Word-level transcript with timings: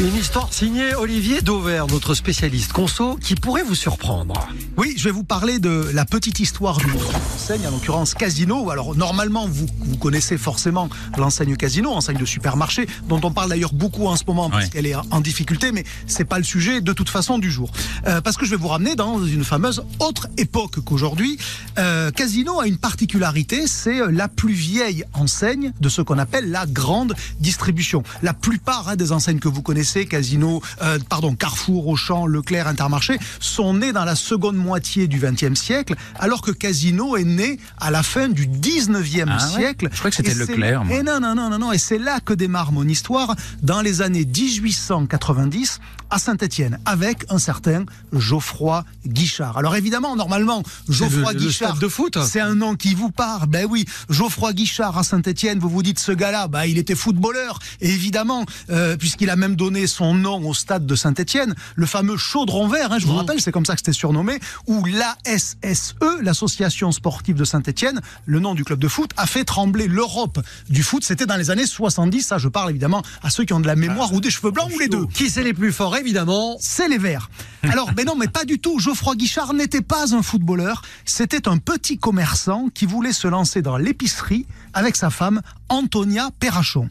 Une 0.00 0.14
histoire 0.16 0.52
signée 0.52 0.94
Olivier 0.94 1.42
Dauvert, 1.42 1.86
notre 1.86 2.14
spécialiste 2.14 2.72
conso, 2.72 3.16
qui 3.16 3.34
pourrait 3.34 3.62
vous 3.62 3.74
surprendre. 3.74 4.48
Oui, 4.78 4.94
je 4.96 5.04
vais 5.04 5.10
vous 5.10 5.24
parler 5.24 5.58
de 5.58 5.90
la 5.92 6.04
petite 6.06 6.40
histoire 6.40 6.78
d'une 6.78 6.90
enseigne, 7.34 7.66
en 7.66 7.70
l'occurrence 7.70 8.14
Casino. 8.14 8.70
Alors 8.70 8.96
normalement, 8.96 9.46
vous, 9.46 9.66
vous 9.80 9.96
connaissez 9.98 10.38
forcément 10.38 10.88
l'enseigne 11.18 11.54
Casino, 11.56 11.90
enseigne 11.92 12.16
de 12.16 12.24
supermarché, 12.24 12.86
dont 13.08 13.20
on 13.22 13.30
parle 13.30 13.50
d'ailleurs 13.50 13.74
beaucoup 13.74 14.06
en 14.06 14.16
ce 14.16 14.24
moment 14.26 14.48
parce 14.48 14.64
Ouais. 14.64 14.70
qu'elle 14.70 14.86
est 14.86 14.94
en 15.10 15.20
difficulté, 15.20 15.70
mais 15.70 15.84
c'est 16.06 16.24
pas 16.24 16.38
le 16.38 16.44
sujet 16.44 16.80
de 16.80 16.92
toute 16.94 17.08
façon 17.10 17.38
du 17.38 17.50
jour. 17.50 17.70
Euh, 18.06 18.20
parce 18.22 18.36
que 18.36 18.44
je 18.46 18.50
vais 18.50 18.56
vous 18.56 18.68
ramener 18.68 18.94
dans 18.96 19.24
une 19.24 19.44
fameuse 19.44 19.82
autre 19.98 20.28
époque 20.38 20.80
qu'aujourd'hui. 20.84 21.38
Euh, 21.78 22.10
Casino 22.10 22.58
a 22.60 22.66
une 22.66 22.78
particularité, 22.78 23.66
c'est 23.66 24.00
euh, 24.00 24.10
la 24.10 24.28
plus 24.28 24.52
vieille 24.54 25.04
enseigne 25.14 25.72
de 25.80 25.88
ce 25.90 26.00
qu'on 26.02 26.18
appelle 26.18 26.50
la 26.50 26.64
grande 26.66 27.14
distribution. 27.38 28.02
La 28.22 28.32
plupart 28.34 28.88
hein, 28.88 28.96
des 28.96 29.12
enseignes 29.12 29.38
que 29.38 29.48
vous 29.48 29.59
connaissez, 29.62 30.06
Casino, 30.06 30.62
euh, 30.82 30.98
pardon, 31.08 31.34
Carrefour, 31.34 31.88
Auchan, 31.88 32.26
Leclerc, 32.26 32.66
Intermarché, 32.66 33.18
sont 33.38 33.74
nées 33.74 33.92
dans 33.92 34.04
la 34.04 34.16
seconde 34.16 34.56
moitié 34.56 35.06
du 35.06 35.18
XXe 35.18 35.58
siècle, 35.58 35.94
alors 36.18 36.42
que 36.42 36.50
Casino 36.50 37.16
est 37.16 37.24
né 37.24 37.58
à 37.78 37.90
la 37.90 38.02
fin 38.02 38.28
du 38.28 38.46
XIXe 38.46 39.24
Ah 39.26 39.34
ouais 39.34 39.60
siècle. 39.60 39.88
Je 39.92 39.98
crois 39.98 40.10
que 40.10 40.16
c'était 40.16 40.34
Leclerc, 40.34 40.84
moi. 40.84 40.96
Et 40.96 41.02
non, 41.02 41.20
non, 41.20 41.34
non, 41.34 41.50
non, 41.50 41.58
non, 41.58 41.72
et 41.72 41.78
c'est 41.78 41.98
là 41.98 42.20
que 42.20 42.32
démarre 42.32 42.72
mon 42.72 42.86
histoire, 42.86 43.34
dans 43.62 43.80
les 43.80 44.02
années 44.02 44.24
1890, 44.24 45.80
à 46.10 46.18
Saint-Étienne, 46.18 46.78
avec 46.84 47.24
un 47.28 47.38
certain 47.38 47.84
Geoffroy 48.12 48.84
Guichard. 49.06 49.56
Alors 49.58 49.76
évidemment, 49.76 50.16
normalement, 50.16 50.62
Geoffroy 50.88 51.32
le- 51.32 51.38
Guichard, 51.38 51.76
de 51.78 51.88
foot 51.88 52.18
c'est 52.26 52.40
un 52.40 52.54
nom 52.54 52.74
qui 52.76 52.94
vous 52.94 53.10
parle. 53.10 53.46
Ben 53.48 53.66
oui, 53.68 53.84
Geoffroy 54.08 54.52
Guichard 54.52 54.98
à 54.98 55.02
Saint-Étienne, 55.02 55.58
vous 55.58 55.68
vous 55.68 55.82
dites 55.82 55.98
ce 55.98 56.12
gars-là, 56.12 56.48
bah 56.48 56.66
il 56.66 56.78
était 56.78 56.94
footballeur. 56.94 57.58
Et 57.80 57.90
évidemment, 57.90 58.44
euh, 58.70 58.96
puisqu'il 58.96 59.30
a 59.30 59.36
même 59.36 59.56
donné 59.56 59.86
son 59.86 60.14
nom 60.14 60.46
au 60.48 60.54
stade 60.54 60.86
de 60.86 60.94
Saint-Étienne, 60.94 61.54
le 61.74 61.86
fameux 61.86 62.16
chaudron 62.16 62.68
vert, 62.68 62.92
hein, 62.92 62.98
je 62.98 63.06
vous 63.06 63.14
rappelle, 63.14 63.40
c'est 63.40 63.52
comme 63.52 63.66
ça 63.66 63.74
que 63.74 63.80
c'était 63.80 63.92
surnommé, 63.92 64.38
où 64.66 64.84
l'ASSE, 64.84 65.94
l'association 66.22 66.92
sportive 66.92 67.36
de 67.36 67.44
Saint-Étienne, 67.44 68.00
le 68.26 68.40
nom 68.40 68.54
du 68.54 68.64
club 68.64 68.78
de 68.78 68.88
foot, 68.88 69.10
a 69.16 69.26
fait 69.26 69.44
trembler 69.44 69.86
l'Europe 69.88 70.40
du 70.68 70.82
foot. 70.82 71.04
C'était 71.04 71.26
dans 71.26 71.36
les 71.36 71.50
années 71.50 71.66
70. 71.66 72.22
Ça, 72.22 72.38
je 72.38 72.48
parle 72.48 72.70
évidemment 72.70 73.02
à 73.22 73.30
ceux 73.30 73.44
qui 73.44 73.52
ont 73.52 73.60
de 73.60 73.66
la 73.66 73.76
mémoire 73.76 74.12
ou 74.12 74.20
des 74.20 74.30
cheveux 74.30 74.50
blancs 74.50 74.70
ou 74.74 74.78
les 74.78 74.88
deux 74.88 75.06
Qui 75.06 75.30
c'est 75.30 75.42
les 75.42 75.54
plus 75.54 75.72
forts, 75.72 75.96
évidemment 76.00 76.56
c'est 76.60 76.88
les 76.88 76.98
Verts. 76.98 77.30
Alors, 77.62 77.90
mais 77.96 78.04
non, 78.04 78.16
mais 78.16 78.28
pas 78.28 78.44
du 78.44 78.58
tout. 78.58 78.78
Geoffroy 78.78 79.16
Guichard 79.16 79.52
n'était 79.52 79.82
pas 79.82 80.14
un 80.14 80.22
footballeur. 80.22 80.82
C'était 81.04 81.46
un 81.46 81.58
petit 81.58 81.98
commerçant 81.98 82.68
qui 82.72 82.86
voulait 82.86 83.12
se 83.12 83.28
lancer 83.28 83.60
dans 83.60 83.76
l'épicerie 83.76 84.46
avec 84.72 84.96
sa 84.96 85.10
femme, 85.10 85.42
Antonia 85.68 86.30
Perrachon. 86.40 86.88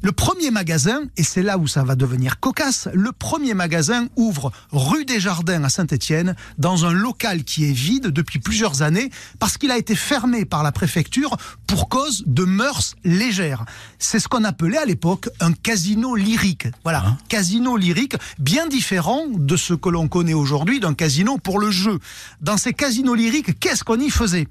Le 0.00 0.12
premier 0.12 0.52
magasin, 0.52 1.02
et 1.16 1.24
c'est 1.24 1.42
là 1.42 1.58
où 1.58 1.66
ça 1.66 1.82
va 1.82 1.96
devenir 1.96 2.38
cocasse, 2.38 2.88
le 2.94 3.10
premier 3.10 3.52
magasin 3.52 4.06
ouvre 4.14 4.52
rue 4.70 5.04
des 5.04 5.18
Jardins 5.18 5.64
à 5.64 5.68
Saint-Étienne, 5.68 6.36
dans 6.56 6.86
un 6.86 6.92
local 6.92 7.42
qui 7.42 7.64
est 7.64 7.72
vide 7.72 8.06
depuis 8.06 8.38
plusieurs 8.38 8.82
années, 8.82 9.10
parce 9.40 9.58
qu'il 9.58 9.72
a 9.72 9.76
été 9.76 9.96
fermé 9.96 10.44
par 10.44 10.62
la 10.62 10.70
préfecture 10.70 11.36
pour 11.66 11.88
cause 11.88 12.22
de 12.26 12.44
mœurs 12.44 12.94
légères. 13.02 13.64
C'est 13.98 14.20
ce 14.20 14.28
qu'on 14.28 14.44
appelait 14.44 14.78
à 14.78 14.84
l'époque 14.84 15.30
un 15.40 15.52
casino 15.52 16.14
lyrique. 16.14 16.68
Voilà, 16.84 17.16
casino 17.28 17.76
lyrique, 17.76 18.14
bien 18.38 18.68
différent 18.68 19.24
de 19.28 19.56
ce 19.56 19.74
que 19.74 19.88
l'on 19.88 20.06
connaît 20.06 20.32
aujourd'hui 20.32 20.78
d'un 20.78 20.94
casino 20.94 21.38
pour 21.38 21.58
le 21.58 21.72
jeu. 21.72 21.98
Dans 22.40 22.56
ces 22.56 22.72
casinos 22.72 23.16
lyriques, 23.16 23.58
qu'est-ce 23.58 23.82
qu'on 23.82 23.98
y 23.98 24.10
faisait? 24.10 24.46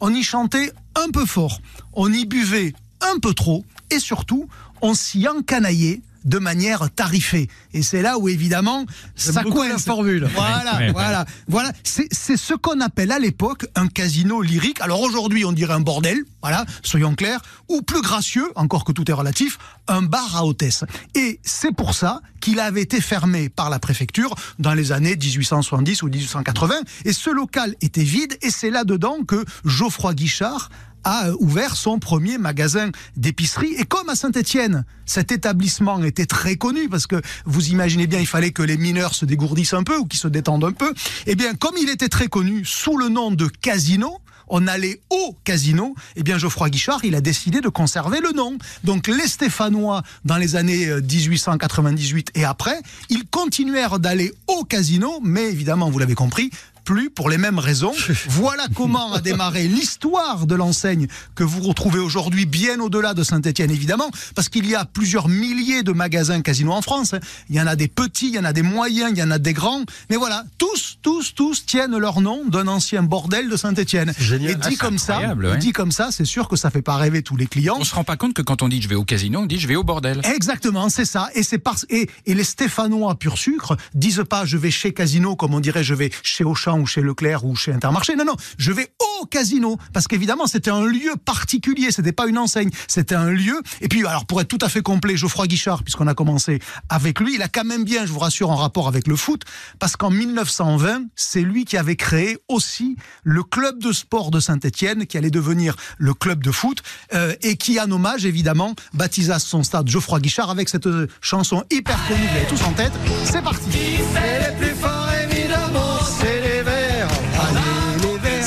On 0.00 0.12
y 0.12 0.22
chantait 0.22 0.72
un 0.94 1.10
peu 1.10 1.24
fort, 1.24 1.58
on 1.94 2.12
y 2.12 2.26
buvait 2.26 2.74
un 3.00 3.18
peu 3.18 3.32
trop, 3.32 3.64
et 3.90 3.98
surtout, 3.98 4.46
on 4.82 4.94
s'y 4.94 5.26
encanaillait 5.28 6.00
de 6.26 6.38
manière 6.38 6.90
tarifée. 6.90 7.48
Et 7.72 7.80
c'est 7.82 8.02
là 8.02 8.18
où, 8.18 8.28
évidemment, 8.28 8.84
ça 9.16 9.42
beaucoup 9.42 9.62
la 9.62 9.70
coince. 9.70 9.84
formule. 9.86 10.28
Voilà, 10.34 10.76
Ouais, 10.76 10.86
ouais. 10.88 10.92
voilà, 10.92 11.24
voilà. 11.48 11.72
C'est 11.82 12.08
c'est 12.12 12.36
ce 12.36 12.52
qu'on 12.52 12.80
appelle 12.82 13.10
à 13.10 13.18
l'époque 13.18 13.64
un 13.74 13.86
casino 13.88 14.42
lyrique. 14.42 14.82
Alors 14.82 15.00
aujourd'hui, 15.00 15.46
on 15.46 15.52
dirait 15.52 15.72
un 15.72 15.80
bordel, 15.80 16.18
voilà, 16.42 16.66
soyons 16.82 17.14
clairs, 17.14 17.40
ou 17.70 17.80
plus 17.80 18.02
gracieux, 18.02 18.46
encore 18.54 18.84
que 18.84 18.92
tout 18.92 19.10
est 19.10 19.14
relatif, 19.14 19.56
un 19.88 20.02
bar 20.02 20.36
à 20.36 20.44
hôtesse. 20.44 20.84
Et 21.14 21.40
c'est 21.42 21.74
pour 21.74 21.94
ça 21.94 22.20
qu'il 22.42 22.60
avait 22.60 22.82
été 22.82 23.00
fermé 23.00 23.48
par 23.48 23.70
la 23.70 23.78
préfecture 23.78 24.34
dans 24.58 24.74
les 24.74 24.92
années 24.92 25.16
1870 25.16 26.02
ou 26.02 26.08
1880. 26.08 26.74
Et 27.06 27.14
ce 27.14 27.30
local 27.30 27.74
était 27.80 28.04
vide, 28.04 28.36
et 28.42 28.50
c'est 28.50 28.70
là-dedans 28.70 29.24
que 29.26 29.42
Geoffroy 29.64 30.12
Guichard 30.12 30.68
a 31.04 31.28
euh, 31.28 31.36
ouvert 31.40 31.76
son 31.76 31.98
premier 31.98 32.38
magasin 32.38 32.90
d'épicerie. 33.16 33.74
Et 33.78 33.84
comme 33.84 34.08
à 34.08 34.14
Saint-Étienne, 34.14 34.84
cet 35.06 35.32
établissement 35.32 36.02
était 36.04 36.26
très 36.26 36.56
connu, 36.56 36.88
parce 36.88 37.06
que 37.06 37.20
vous 37.44 37.68
imaginez 37.68 38.06
bien, 38.06 38.20
il 38.20 38.26
fallait 38.26 38.52
que 38.52 38.62
les 38.62 38.76
mineurs 38.76 39.14
se 39.14 39.24
dégourdissent 39.24 39.74
un 39.74 39.82
peu 39.82 39.96
ou 39.96 40.06
qu'ils 40.06 40.20
se 40.20 40.28
détendent 40.28 40.64
un 40.64 40.72
peu. 40.72 40.92
Eh 41.26 41.34
bien, 41.34 41.54
comme 41.54 41.74
il 41.80 41.88
était 41.88 42.08
très 42.08 42.28
connu 42.28 42.64
sous 42.64 42.96
le 42.96 43.08
nom 43.08 43.30
de 43.30 43.46
Casino, 43.46 44.20
on 44.50 44.66
allait 44.66 45.00
au 45.10 45.36
casino, 45.44 45.94
eh 46.16 46.22
bien 46.22 46.36
Geoffroy 46.36 46.70
Guichard, 46.70 47.04
il 47.04 47.14
a 47.14 47.20
décidé 47.20 47.60
de 47.60 47.68
conserver 47.68 48.20
le 48.20 48.32
nom. 48.32 48.58
Donc 48.84 49.06
les 49.06 49.28
Stéphanois, 49.28 50.02
dans 50.24 50.36
les 50.36 50.56
années 50.56 50.88
euh, 50.88 51.00
1898 51.00 52.32
et 52.34 52.44
après, 52.44 52.78
ils 53.08 53.26
continuèrent 53.26 54.00
d'aller 54.00 54.32
au 54.48 54.64
casino, 54.64 55.20
mais 55.22 55.50
évidemment, 55.50 55.88
vous 55.88 55.98
l'avez 55.98 56.16
compris, 56.16 56.50
plus 56.84 57.10
pour 57.10 57.28
les 57.30 57.38
mêmes 57.38 57.58
raisons. 57.58 57.92
Voilà 58.28 58.66
comment 58.74 59.12
a 59.12 59.20
démarré 59.20 59.66
l'histoire 59.68 60.46
de 60.46 60.54
l'enseigne 60.54 61.06
que 61.34 61.44
vous 61.44 61.60
retrouvez 61.62 61.98
aujourd'hui 61.98 62.46
bien 62.46 62.80
au-delà 62.80 63.14
de 63.14 63.22
Saint-Etienne, 63.22 63.70
évidemment, 63.70 64.10
parce 64.34 64.48
qu'il 64.48 64.66
y 64.66 64.74
a 64.74 64.84
plusieurs 64.84 65.28
milliers 65.28 65.82
de 65.82 65.92
magasins 65.92 66.40
casinos 66.42 66.72
en 66.72 66.82
France. 66.82 67.14
hein. 67.14 67.20
Il 67.48 67.56
y 67.56 67.60
en 67.60 67.66
a 67.66 67.76
des 67.76 67.88
petits, 67.88 68.28
il 68.28 68.34
y 68.34 68.38
en 68.38 68.44
a 68.44 68.52
des 68.52 68.62
moyens, 68.62 69.10
il 69.14 69.18
y 69.18 69.22
en 69.22 69.30
a 69.30 69.38
des 69.38 69.52
grands. 69.52 69.82
Mais 70.10 70.16
voilà, 70.16 70.44
tous, 70.58 70.98
tous, 71.02 71.34
tous 71.34 71.66
tiennent 71.66 71.96
leur 71.96 72.20
nom 72.20 72.44
d'un 72.46 72.66
ancien 72.68 73.02
bordel 73.02 73.48
de 73.48 73.56
Saint-Etienne. 73.56 74.12
génial. 74.18 74.52
Et 74.52 74.54
dit 74.54 74.60
Ah, 74.64 74.68
c'est 74.70 74.76
comme 74.76 74.98
ça, 74.98 75.34
ouais. 75.34 75.58
dit 75.58 75.72
comme 75.72 75.92
ça, 75.92 76.08
c'est 76.10 76.24
sûr 76.24 76.48
que 76.48 76.56
ça 76.56 76.70
fait 76.70 76.82
pas 76.82 76.96
rêver 76.96 77.22
tous 77.22 77.36
les 77.36 77.46
clients. 77.46 77.76
On 77.78 77.84
se 77.84 77.94
rend 77.94 78.04
pas 78.04 78.16
compte 78.16 78.34
que 78.34 78.42
quand 78.42 78.62
on 78.62 78.68
dit 78.68 78.80
je 78.82 78.88
vais 78.88 78.94
au 78.94 79.04
casino, 79.04 79.40
on 79.40 79.46
dit 79.46 79.58
je 79.58 79.66
vais 79.68 79.76
au 79.76 79.84
bordel. 79.84 80.20
Exactement, 80.34 80.88
c'est 80.88 81.04
ça. 81.04 81.28
Et 81.34 81.42
c'est 81.42 81.58
parce 81.58 81.86
et, 81.90 82.08
et 82.26 82.34
les 82.34 82.44
Stéphanois 82.44 83.14
pur 83.16 83.38
sucre 83.38 83.76
disent 83.94 84.24
pas 84.28 84.44
je 84.44 84.56
vais 84.56 84.70
chez 84.70 84.92
Casino 84.92 85.36
comme 85.36 85.54
on 85.54 85.60
dirait 85.60 85.84
je 85.84 85.94
vais 85.94 86.10
chez 86.22 86.44
Auchan 86.44 86.69
ou 86.74 86.86
chez 86.86 87.00
Leclerc 87.00 87.44
ou 87.44 87.54
chez 87.56 87.72
Intermarché. 87.72 88.16
Non 88.16 88.24
non, 88.24 88.36
je 88.58 88.72
vais 88.72 88.92
au 89.20 89.26
Casino 89.26 89.78
parce 89.92 90.06
qu'évidemment 90.06 90.46
c'était 90.46 90.70
un 90.70 90.84
lieu 90.84 91.14
particulier, 91.24 91.90
c'était 91.90 92.12
pas 92.12 92.26
une 92.26 92.38
enseigne, 92.38 92.70
c'était 92.88 93.14
un 93.14 93.30
lieu. 93.30 93.60
Et 93.80 93.88
puis 93.88 94.06
alors 94.06 94.26
pour 94.26 94.40
être 94.40 94.48
tout 94.48 94.58
à 94.60 94.68
fait 94.68 94.82
complet, 94.82 95.16
Geoffroy 95.16 95.46
Guichard 95.46 95.82
puisqu'on 95.82 96.06
a 96.06 96.14
commencé 96.14 96.60
avec 96.88 97.20
lui, 97.20 97.34
il 97.34 97.42
a 97.42 97.48
quand 97.48 97.64
même 97.64 97.84
bien, 97.84 98.06
je 98.06 98.12
vous 98.12 98.18
rassure, 98.18 98.50
en 98.50 98.56
rapport 98.56 98.88
avec 98.88 99.06
le 99.06 99.16
foot 99.16 99.42
parce 99.78 99.96
qu'en 99.96 100.10
1920, 100.10 101.02
c'est 101.14 101.42
lui 101.42 101.64
qui 101.64 101.76
avait 101.76 101.96
créé 101.96 102.38
aussi 102.48 102.96
le 103.22 103.42
club 103.42 103.80
de 103.80 103.92
sport 103.92 104.30
de 104.30 104.40
Saint-Étienne 104.40 105.06
qui 105.06 105.18
allait 105.18 105.30
devenir 105.30 105.76
le 105.98 106.14
club 106.14 106.42
de 106.42 106.50
foot 106.50 106.82
euh, 107.14 107.34
et 107.42 107.56
qui 107.56 107.80
en 107.80 107.90
hommage 107.90 108.24
évidemment 108.24 108.74
baptisa 108.94 109.38
son 109.38 109.62
stade 109.62 109.88
Geoffroy 109.88 110.20
Guichard 110.20 110.50
avec 110.50 110.68
cette 110.68 110.86
euh, 110.86 111.06
chanson 111.20 111.64
hyper 111.70 111.98
connue, 112.08 112.20
vous 112.20 112.34
l'avez 112.34 112.46
tous 112.46 112.62
en 112.64 112.72
tête. 112.72 112.92
C'est 113.24 113.42
parti. 113.42 113.70
les 113.70 114.56
plus 114.56 114.74
forts, 114.74 114.99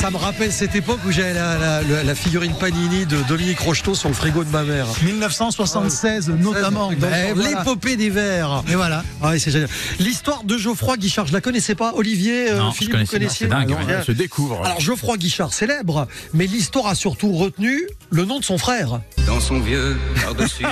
Ça 0.03 0.11
me 0.11 0.17
rappelle 0.17 0.51
cette 0.51 0.75
époque 0.75 0.99
où 1.07 1.11
j'avais 1.13 1.33
la, 1.33 1.57
la- 1.57 1.81
la- 1.81 2.03
la 2.03 2.13
figurine 2.15 2.51
Panini 2.59 3.05
de 3.05 3.15
Dominique 3.25 3.59
Rocheteau 3.61 3.95
sur 3.95 4.09
le 4.09 4.13
frigo 4.15 4.43
de 4.43 4.49
ma 4.49 4.63
mère. 4.63 4.85
1976 5.01 6.27
notamment. 6.29 6.89
Donc, 6.89 6.99
Ben, 6.99 7.33
voilà. 7.33 7.49
L'épopée 7.59 7.95
des 7.95 8.09
Verts. 8.09 8.63
Et 8.69 8.75
voilà. 8.75 9.01
Ah 9.21 9.29
oui, 9.31 9.39
c'est 9.39 9.49
génial. 9.49 9.69
L'histoire 9.99 10.43
de 10.43 10.57
Geoffroy 10.57 10.97
Guichard, 10.97 11.27
je 11.27 11.31
la 11.31 11.39
connaissais 11.39 11.73
pas. 11.75 11.93
Olivier, 11.95 12.51
euh, 12.51 12.57
Non, 12.57 12.71
je 12.71 12.75
Philippe, 12.79 12.97
vous 12.97 13.05
connaissiez 13.05 13.45
c'est 13.45 13.49
dingue, 13.49 13.73
Ah, 13.79 13.81
non, 13.81 13.87
ouais. 13.99 14.03
se 14.03 14.11
découvre. 14.11 14.61
Alors 14.65 14.81
Geoffroy 14.81 15.15
Guichard, 15.15 15.53
célèbre, 15.53 16.05
mais 16.33 16.47
l'histoire 16.47 16.87
a 16.87 16.95
surtout 16.95 17.31
retenu 17.31 17.83
le 18.09 18.25
nom 18.25 18.39
de 18.39 18.43
son 18.43 18.57
frère. 18.57 18.99
dans 19.25 19.39
son 19.39 19.59
vieux 19.61 19.95
par-dessus 20.21 20.65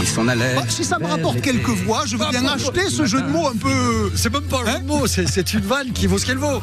il 0.00 0.06
s'en 0.06 0.28
allait. 0.28 0.54
Bah, 0.54 0.62
si 0.68 0.84
ça 0.84 1.00
me 1.00 1.06
rapporte 1.06 1.40
quelques 1.40 1.68
voix, 1.68 2.04
je 2.06 2.16
veux 2.16 2.30
bien 2.30 2.46
acheter 2.46 2.88
ce 2.90 3.06
jeu 3.06 3.20
de 3.22 3.26
mots 3.28 3.48
un 3.48 3.56
peu. 3.56 4.12
C'est 4.14 4.32
même 4.32 4.42
pas 4.44 4.60
un 4.64 4.72
jeu 4.74 4.78
de 4.82 4.86
mots, 4.86 5.06
c'est- 5.08 5.26
c'est 5.26 5.52
une 5.52 5.60
vanne 5.66 5.90
qui 5.92 6.06
vaut 6.06 6.16
ce 6.18 6.26
qu'elle 6.26 6.38
vaut. 6.38 6.62